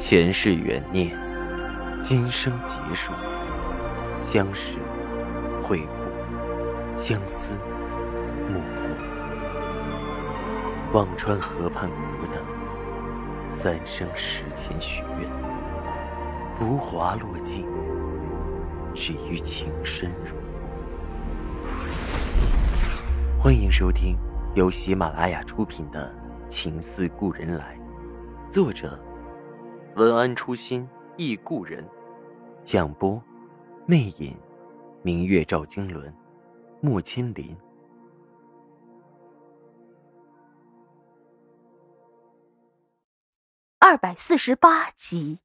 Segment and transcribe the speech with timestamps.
[0.00, 1.14] 前世缘念，
[2.02, 3.12] 今生劫数，
[4.24, 4.78] 相识、
[5.62, 7.54] 会故，相思、
[8.48, 8.88] 幕后。
[10.94, 12.42] 忘川河畔孤等，
[13.62, 15.28] 三生石前许愿，
[16.58, 17.68] 浮华落尽，
[18.94, 20.34] 只余情深入。
[23.38, 24.16] 欢迎收听
[24.54, 26.12] 由喜马拉雅出品的
[26.48, 27.78] 《情似故人来》，
[28.52, 28.98] 作者
[29.96, 31.84] 文安初心忆故人，
[32.62, 33.20] 蒋波
[33.86, 34.36] 魅影，
[35.02, 36.14] 明月照经纶，
[36.80, 37.56] 木千林。
[43.80, 45.40] 二百四十八集，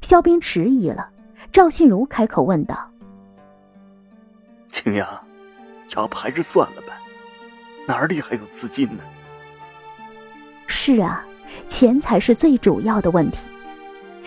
[0.00, 1.12] 肖冰迟疑了。
[1.52, 2.90] 赵信如开口问道
[4.70, 5.06] ：“青阳，
[5.94, 6.98] 要不还是算了吧，
[7.86, 9.04] 哪里还有资金呢
[10.68, 11.24] ？”“是啊，
[11.66, 13.48] 钱才是最主要的问题。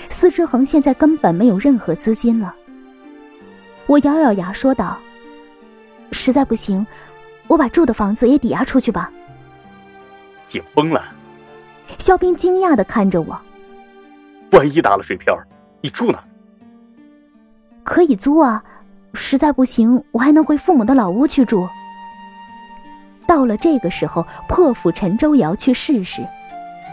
[0.10, 2.54] 司之恒现在根本没有任何资金了。”
[3.88, 4.98] 我咬咬牙说道
[6.12, 6.86] ：“实在不行，
[7.48, 9.12] 我把住的房子也抵押出去吧。”
[10.52, 11.04] 你疯了！
[11.98, 13.40] 肖斌惊讶的看着我。
[14.52, 15.38] 万一打了水漂，
[15.82, 16.22] 你住哪？
[17.84, 18.64] 可以租啊，
[19.14, 21.68] 实在不行，我还能回父母的老屋去住。
[23.32, 26.22] 到了这个时候，破釜沉舟也要去试试。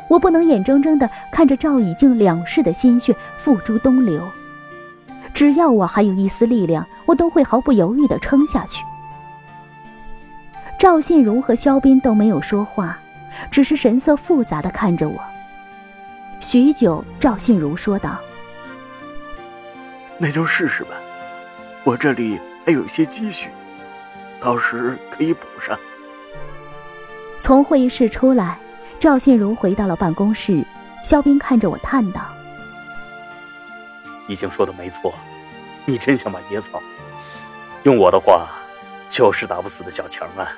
[0.09, 4.23] 我不能眼睁睁的看着赵以静两世的心血付诸东流。
[5.35, 8.85] 只要我还有一丝力量，我都会毫不犹豫的撑下去。
[10.79, 12.97] 赵信如和肖斌都没有说话。
[13.51, 15.21] 只是神色复杂的看着我。
[16.39, 18.17] 许久，赵信如说道
[20.19, 20.91] ：“那就试试吧，
[21.83, 23.51] 我这里还有些积蓄，
[24.41, 25.77] 到时可以补上。”
[27.39, 28.59] 从会议室出来，
[28.99, 30.65] 赵信如回到了办公室。
[31.05, 32.21] 肖斌看着我叹道
[34.29, 35.15] ：“已经说的没错，
[35.87, 36.83] 你真想把野草，
[37.85, 38.49] 用我的话，
[39.09, 40.53] 就是打不死的小强啊。”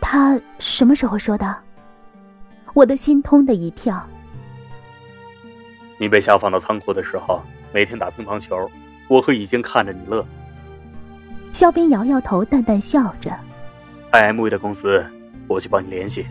[0.00, 1.56] 他什么时候说的？
[2.74, 4.06] 我的心通的一跳。
[5.96, 7.42] 你被下放到仓库的时候，
[7.72, 8.70] 每天打乒乓球，
[9.08, 10.24] 我和已经看着你乐。
[11.52, 13.32] 肖斌摇摇头，淡淡笑着。
[14.14, 15.04] IMV 的公司，
[15.48, 16.24] 我去帮你联系。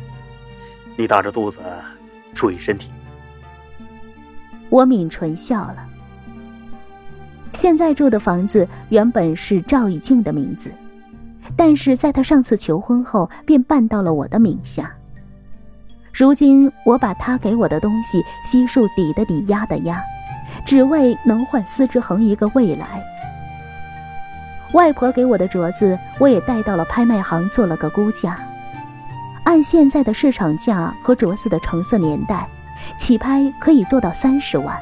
[0.95, 1.59] 你大着肚子，
[2.33, 2.89] 注意身体。
[4.69, 5.85] 我抿唇笑了。
[7.51, 10.71] 现在住的房子原本是赵以静的名字。
[11.57, 14.89] 但是在他上次求婚后，便办到了我的名下。
[16.13, 20.01] 如今我把他给我的东西悉数抵的抵，押的押，
[20.65, 23.03] 只为能换司之恒一个未来。
[24.73, 28.37] 外婆给我的镯子，我也带到了拍卖行做了个估价。
[29.43, 32.47] 按现在的市场价和镯子的成色年代，
[32.97, 34.75] 起拍可以做到三十万。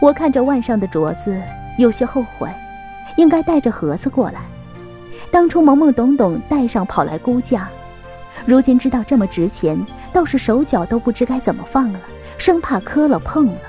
[0.00, 1.40] 我看着腕上的镯子，
[1.78, 2.48] 有些后悔，
[3.16, 4.40] 应该带着盒子过来。
[5.30, 7.68] 当初懵懵懂懂带上跑来估价，
[8.44, 9.78] 如今知道这么值钱，
[10.12, 12.00] 倒是手脚都不知该怎么放了，
[12.36, 13.60] 生怕磕了碰了。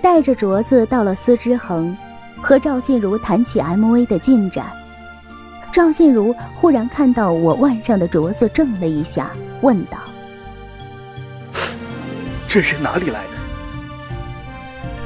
[0.00, 1.96] 带着镯子到了司之恒，
[2.42, 4.66] 和赵信如谈起 MV 的进展。
[5.72, 9.30] 赵信如忽然看到我腕上的镯子，怔了一下，
[9.60, 9.98] 问道
[12.48, 13.30] ：“这是哪里来的？”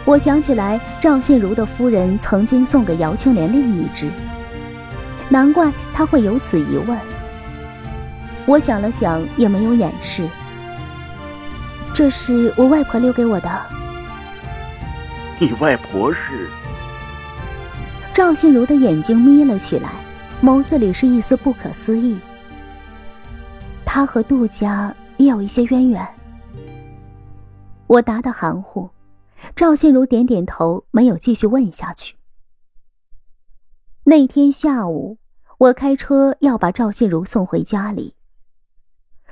[0.07, 4.09] 我想起来，赵信如的夫人曾经送给姚青莲另一只。
[5.29, 6.99] 难怪他会有此疑问。
[8.47, 10.27] 我想了想，也没有掩饰。
[11.95, 13.51] 这是我外婆留给我的。
[15.39, 16.49] 你外婆是？
[18.15, 19.91] 赵信如的眼睛眯了起来，
[20.41, 22.17] 眸子里是一丝不可思议。
[23.85, 26.07] 他和杜家也有一些渊源。
[27.89, 28.89] 我答得含糊，
[29.57, 32.15] 赵信如点点头，没有继续问下去。
[34.05, 35.19] 那天下午，
[35.59, 38.15] 我开车要把赵信如送回家里。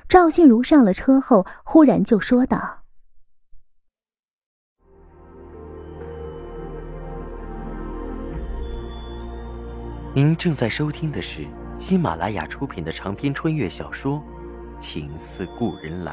[0.09, 2.82] 赵信如上了车后，忽然就说道
[10.15, 14.23] ：“您正在收听的是喜马拉雅出品的长篇穿越小说
[14.79, 16.13] 《情似故人来》。”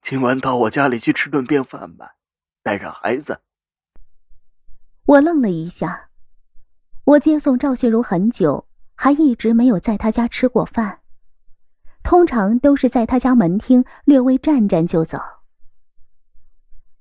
[0.00, 2.14] 今晚到我家里去吃顿便饭吧，
[2.62, 3.40] 带上孩子。
[5.04, 6.10] 我愣了一下，
[7.04, 10.99] 我接送赵信如很久，还一直没有在她家吃过饭，
[12.02, 15.18] 通常都是在他家门厅略微站站就走。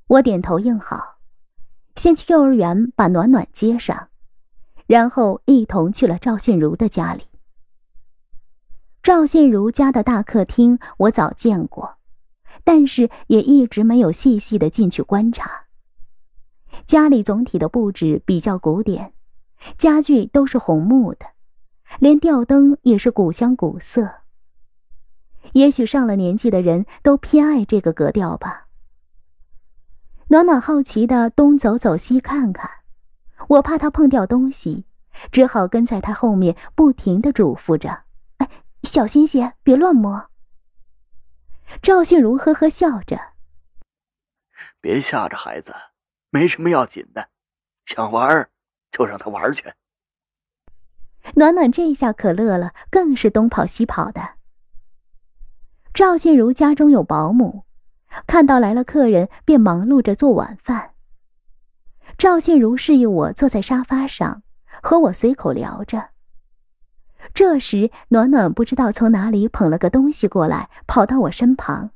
[0.08, 1.20] 我点头应好，
[1.96, 4.10] 先去幼儿园把暖暖接上，
[4.88, 7.24] 然后一同去了赵信如的家里。
[9.02, 11.98] 赵信如家的大客厅我早见过，
[12.64, 15.68] 但是也一直没有细细的进去观察。
[16.86, 19.14] 家里总体的布置比较古典，
[19.78, 21.26] 家具都是红木的，
[22.00, 24.10] 连吊灯也是古香古色。
[25.54, 28.68] 也许上了年纪的人都偏爱这个格调吧。
[30.28, 32.70] 暖暖好奇的东走走西看看，
[33.48, 34.86] 我怕他碰掉东西，
[35.32, 38.04] 只好跟在他后面，不停的嘱咐着
[38.38, 38.50] ：“哎，
[38.84, 40.30] 小心些，别乱摸。”
[41.82, 43.20] 赵信如呵呵笑着
[44.82, 45.74] ：“别吓着孩子，
[46.30, 47.30] 没什么要紧的，
[47.86, 48.50] 想玩
[48.92, 49.74] 就让他玩去。”
[51.36, 54.39] 暖暖这下可乐了，更是东跑西跑的。
[55.94, 57.64] 赵信如家中有保姆。
[58.26, 60.92] 看到来了客人，便忙碌着做晚饭。
[62.18, 64.42] 赵信如示意我坐在沙发上，
[64.82, 66.10] 和我随口聊着。
[67.34, 71.92] 这时，暖暖不知道从哪里捧了个东西过来，跑到我身旁：“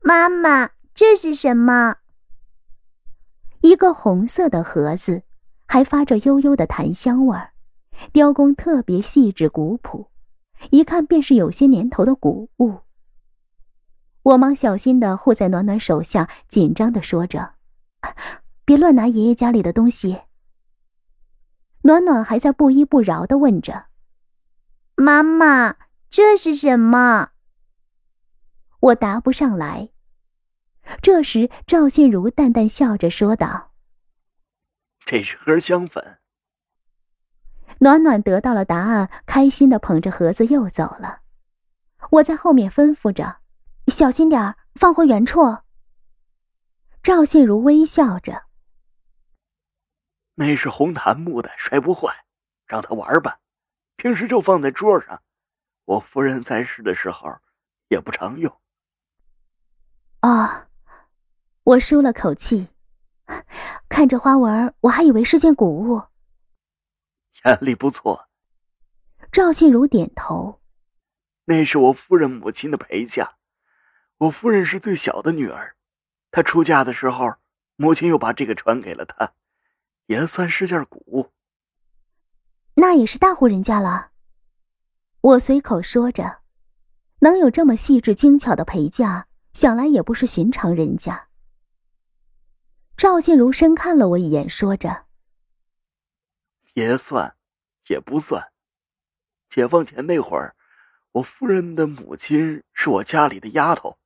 [0.00, 1.96] 妈妈，这是什么？”
[3.60, 5.24] 一个红色的盒子，
[5.66, 7.50] 还发着悠悠的檀香味儿，
[8.12, 10.08] 雕工特别细致古朴，
[10.70, 12.78] 一看便是有些年头的古物。
[14.22, 17.54] 我忙小心的护在暖暖手下，紧张的说着
[18.64, 20.22] ：“别乱拿爷爷家里的东西。”
[21.82, 23.86] 暖暖还在不依不饶的问着
[24.96, 25.76] ：“妈妈，
[26.10, 27.30] 这是什么？”
[28.80, 29.90] 我答不上来。
[31.00, 33.72] 这时，赵信如淡淡笑着说道
[35.06, 36.18] ：“这是盒香粉。”
[37.80, 41.20] 暖暖得到了答案，开心的捧着盒子又走了。
[42.10, 43.38] 我在后面吩咐着。
[43.88, 45.58] 小心点儿，放回原处。
[47.02, 48.44] 赵信如微笑着
[50.34, 52.24] ：“那是红檀木的，摔不坏，
[52.66, 53.40] 让他玩吧。
[53.96, 55.22] 平时就放在桌上，
[55.84, 57.38] 我夫人在世的时候
[57.88, 58.60] 也不常用。”
[60.20, 60.68] 啊，
[61.62, 62.68] 我舒了口气，
[63.88, 66.02] 看这花纹，我还以为是件古物。
[67.44, 68.28] 眼力不错。
[69.30, 70.60] 赵信如点头
[71.46, 73.36] ：“那是我夫人母亲的陪嫁。”
[74.18, 75.76] 我夫人是最小的女儿，
[76.32, 77.36] 她出嫁的时候，
[77.76, 79.34] 母亲又把这个传给了她，
[80.06, 81.30] 也算是件古物。
[82.74, 84.10] 那也是大户人家了。
[85.20, 86.40] 我随口说着，
[87.20, 91.28] 能有这么细致精巧的陪嫁，想来也不是寻常人家。
[92.96, 95.06] 赵信如深看了我一眼，说着
[96.74, 97.36] ：“也算，
[97.86, 98.50] 也不算。
[99.48, 100.56] 解放前那会儿，
[101.12, 103.96] 我夫人的母亲是我家里的丫头。”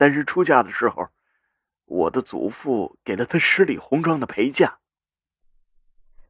[0.00, 1.08] 但是出嫁的时候，
[1.84, 4.78] 我的祖父给了她十里红妆的陪嫁。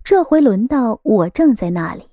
[0.03, 2.11] 这回轮到我正在那里。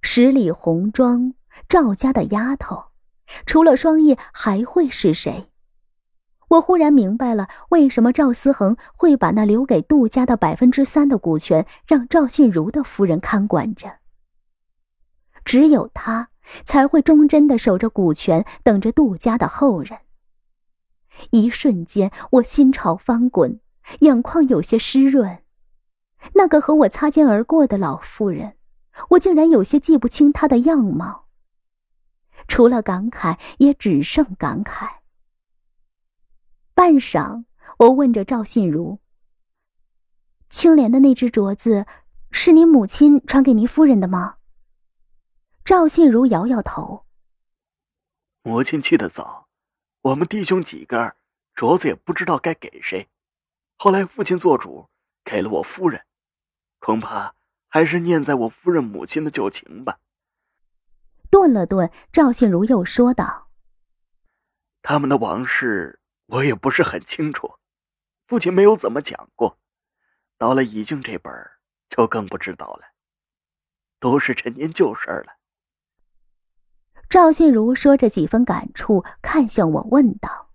[0.00, 1.34] 十里红妆，
[1.68, 2.84] 赵家的丫头，
[3.44, 5.50] 除了双叶还会是谁？
[6.48, 13.98] 我忽然明白了，为什么赵思恒会把那留给杜家的百分之三的股权让赵信如的夫人看管着。
[15.44, 16.30] 只有他
[16.64, 19.98] 才会忠贞的守着股权，等着杜家的后人。
[21.30, 23.60] 一瞬间，我心潮翻滚，
[24.00, 25.42] 眼眶有些湿润。
[26.34, 28.56] 那个和我擦肩而过的老妇人，
[29.10, 31.26] 我竟然有些记不清她的样貌。
[32.48, 34.88] 除了感慨，也只剩感慨。
[36.74, 37.44] 半晌，
[37.78, 38.98] 我问着赵信如
[40.50, 41.86] ：“青莲的那只镯子，
[42.30, 44.36] 是你母亲传给您夫人的吗？”
[45.64, 47.04] 赵信如摇摇头
[48.42, 49.43] ：“母亲去的早。”
[50.04, 51.16] 我们弟兄几个
[51.54, 53.08] 镯子也不知道该给谁，
[53.78, 54.90] 后来父亲做主
[55.24, 56.04] 给了我夫人，
[56.78, 57.34] 恐怕
[57.68, 59.98] 还是念在我夫人母亲的旧情吧。
[61.30, 63.48] 顿了顿，赵信如又说道
[64.82, 67.54] ：“他们的往事我也不是很清楚，
[68.26, 69.58] 父亲没有怎么讲过。
[70.36, 71.32] 到了已经这本
[71.88, 72.92] 就更不知道了，
[73.98, 75.38] 都是陈年旧事了。”
[77.14, 80.50] 赵信如说着几分感触，看向我问道：“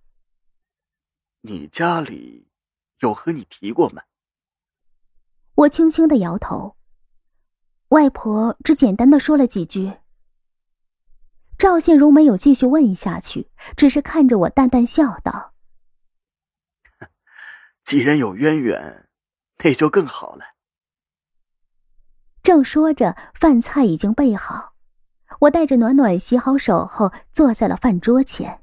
[1.40, 2.50] 你家里
[2.98, 4.02] 有和你提过吗？”
[5.56, 6.76] 我轻轻的摇头。
[7.88, 10.00] 外婆只简单的说了几句。
[11.56, 15.54] 赵信如没有继续问下去，只是看着我淡淡笑道
[17.82, 19.08] ：“既然有渊源，
[19.64, 20.44] 那就更好了。”
[22.44, 24.69] 正说着，饭菜已经备好。
[25.38, 28.62] 我带着暖暖洗好手后，坐在了饭桌前。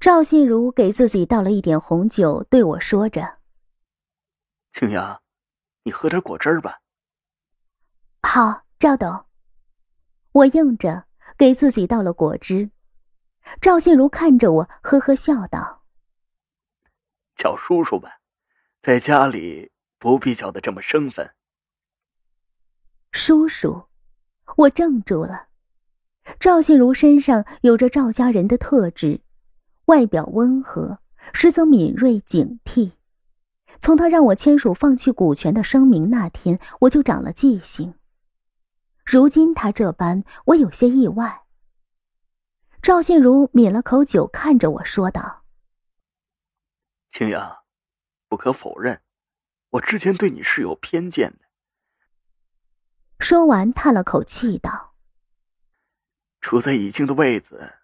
[0.00, 3.38] 赵信如给自己倒了一点红酒，对我说着
[4.72, 5.22] ：“青阳，
[5.82, 6.80] 你喝点果汁吧。
[8.22, 9.26] 好，赵董。
[10.32, 12.70] 我应着，给自己倒了果汁。
[13.60, 15.84] 赵信如看着我，呵呵笑道
[17.36, 18.20] ：“叫叔叔吧，
[18.80, 21.34] 在家里不必叫的这么生分。”
[23.12, 23.88] 叔叔，
[24.56, 25.48] 我怔住了。
[26.38, 29.20] 赵信如身上有着赵家人的特质，
[29.86, 31.00] 外表温和，
[31.32, 32.92] 实则敏锐警惕。
[33.80, 37.94] 从他让我签署放弃股权的声明那天，我就长了记性。
[39.04, 41.42] 如今他这般，我有些意外。
[42.80, 45.42] 赵信如抿了口酒，看着我说道
[47.10, 47.58] ：“青阳，
[48.28, 49.00] 不可否认，
[49.70, 51.38] 我之前对你是有偏见的。”
[53.22, 54.94] 说完，叹了口气道
[56.42, 57.74] ：“处在已经的位子，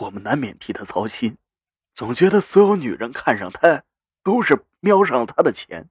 [0.00, 1.38] 我们难免替他操心，
[1.94, 3.84] 总觉得所有女人看上他，
[4.22, 5.88] 都是瞄上了他的钱。”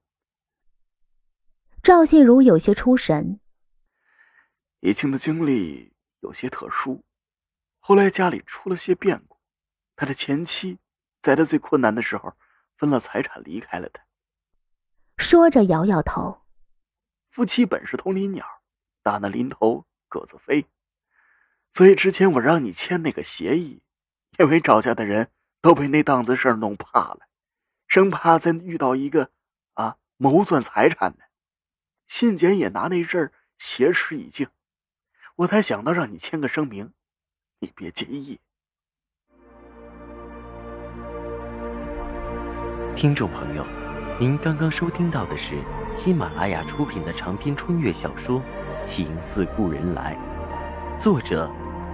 [1.82, 3.40] 赵信如有些出神。
[4.82, 7.04] 以庆的经历有些特殊，
[7.80, 9.40] 后来家里出了些变故，
[9.96, 10.78] 他的前妻
[11.20, 12.36] 在他最困难的时候
[12.78, 14.06] 分了财产离开了他。
[15.18, 16.44] 说着摇摇头。
[17.32, 18.55] 夫妻本是同林鸟，
[19.06, 20.66] 大难临头各自飞。
[21.72, 23.84] 所以之前我让你签那个协议，
[24.40, 25.30] 因为赵家的人
[25.62, 27.28] 都被那档子事儿弄怕了，
[27.88, 29.30] 生怕再遇到一个
[29.76, 31.26] 啊谋算财产的。
[32.08, 34.48] 信简也拿那事儿挟持以敬。
[35.36, 36.94] 我才想到让你签个声明，
[37.60, 38.40] 你别介意。
[42.96, 43.64] 听众朋友，
[44.18, 45.62] 您刚刚收听到的是
[45.94, 48.40] 喜马拉雅出品的长篇穿越小说
[48.86, 50.16] 《情似故人来》，
[51.02, 51.50] 作者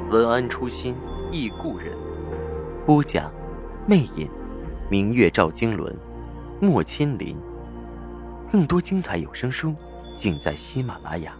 [0.10, 0.96] 文安初心
[1.32, 1.90] 忆故人，
[2.86, 3.32] 播讲
[3.88, 4.30] 魅影，
[4.90, 5.96] 明月照经纶，
[6.60, 7.36] 莫千林。
[8.52, 9.74] 更多精彩有声书，
[10.20, 11.32] 尽在喜马拉雅。